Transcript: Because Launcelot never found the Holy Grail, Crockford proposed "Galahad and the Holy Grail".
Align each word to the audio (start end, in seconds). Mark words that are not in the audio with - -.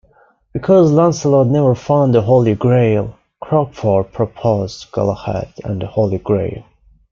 Because 0.51 0.91
Launcelot 0.91 1.45
never 1.45 1.75
found 1.75 2.15
the 2.15 2.21
Holy 2.23 2.55
Grail, 2.55 3.13
Crockford 3.39 4.11
proposed 4.11 4.91
"Galahad 4.91 5.53
and 5.63 5.79
the 5.79 5.85
Holy 5.85 6.17
Grail". 6.17 6.63